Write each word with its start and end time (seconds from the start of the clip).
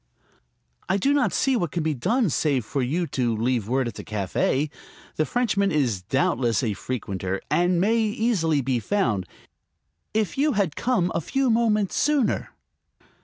"I 0.89 0.97
do 0.97 1.13
not 1.13 1.31
see 1.31 1.55
what 1.55 1.69
can 1.69 1.83
be 1.83 1.93
done 1.93 2.31
save 2.31 2.65
for 2.65 2.81
you 2.81 3.05
to 3.05 3.37
leave 3.37 3.67
word 3.67 3.87
at 3.87 3.93
the 3.93 4.03
café. 4.03 4.71
The 5.15 5.27
Frenchman 5.27 5.71
is 5.71 6.01
doubtless 6.01 6.63
a 6.63 6.73
frequenter, 6.73 7.39
and 7.51 7.79
may 7.79 7.97
easily 7.99 8.61
be 8.61 8.79
found. 8.79 9.27
If 10.11 10.39
you 10.39 10.53
had 10.53 10.75
come 10.75 11.11
a 11.13 11.21
few 11.21 11.51
moments 11.51 11.97
sooner...." 11.97 12.49